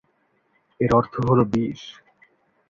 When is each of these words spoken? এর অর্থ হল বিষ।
এর 0.79 0.91
অর্থ 0.99 1.13
হল 1.27 1.39
বিষ। 1.51 1.81